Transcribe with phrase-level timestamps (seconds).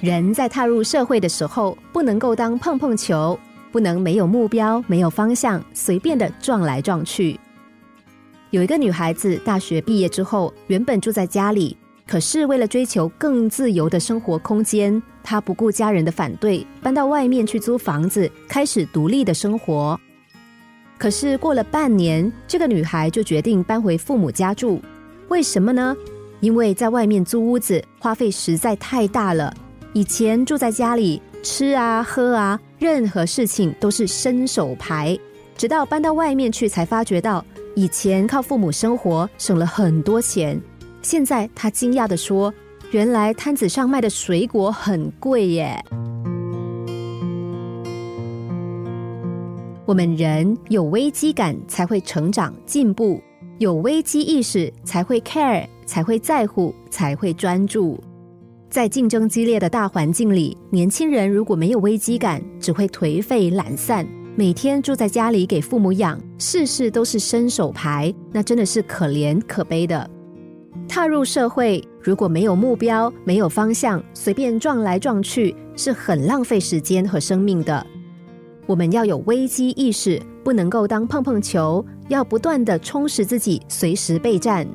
[0.00, 3.36] 人在踏入社会的时候，不能够当碰碰球，
[3.72, 7.38] 不能没有目标、没有方向，随便的撞来撞去。
[8.50, 11.76] 有一个女孩子，大学毕业之后，原本住在家里，
[12.06, 19.98] 可是为了追求更自由的生活空间，她不顾家人的反对，搬到外面去租房子，开始独立的生活。
[20.96, 24.80] 可是过了半年，这个女孩就决定搬回父母家住。
[25.28, 25.96] 为什么呢？
[26.38, 29.52] 因为在外面租屋子花费实在太大了。
[29.98, 35.18] 以前住在家里，吃啊喝啊，任何事情都是伸手牌。
[35.56, 40.62] 直到搬到外面去，才发觉到以前靠父母生活省了很多钱。
[41.02, 42.54] 现在他惊讶的说
[42.92, 45.84] ：“原来摊子上卖的水果很贵耶！”
[49.84, 53.20] 我们人有危机感才会成长进步，
[53.58, 58.00] 有危机意识才会 care，才会在乎，才会专注。
[58.70, 70.08] 在竞争激烈的大环境里，年轻人如果没有危机感，只会颓废懒散，每天住在家里给父母养，事事都是伸手牌，那真的是可怜可悲的。
[70.86, 77.84] 踏入社会，如果没有目标、没有方向，随便撞来撞去，是很浪费时间和生命的。
[78.66, 84.68] 我们要有危机意识，不能够当碰碰球，要不断的充实自己，随时备战。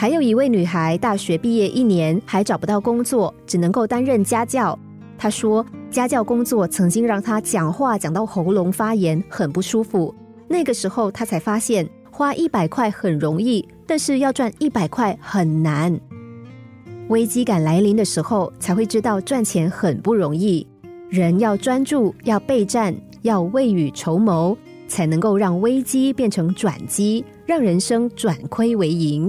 [0.00, 4.78] 还有一位女孩，大学毕业一年还找不到工作，只能够担任家教。
[5.18, 10.14] 她说，家教工作曾经让她讲话讲到喉咙发炎，很不舒服。
[10.48, 16.00] 那个时候，她才发现花一百块很容易，但是要赚一百块很难。
[17.08, 20.66] 危机感来临的时候，才会知道赚钱很不容易。
[21.10, 24.56] 人要专注，要备战，要未雨绸缪，
[24.88, 29.28] 才能够让危机变成转机，让人生转亏为盈。